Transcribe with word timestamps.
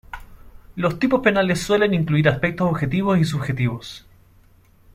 Los 0.75 0.97
tipos 0.97 1.21
penales 1.21 1.61
suelen 1.61 1.93
incluir 1.93 2.27
aspectos 2.27 2.67
objetivos 2.67 3.19
y 3.19 3.23
subjetivos. 3.23 4.07